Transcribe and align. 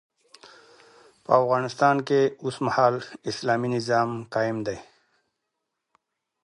په 1.23 1.31
افغانستان 1.41 1.95
کي 2.07 2.21
اوسمهال 2.45 2.95
اسلامي 3.31 3.69
نظام 3.75 4.09
قايم 4.33 4.57
دی 4.67 4.77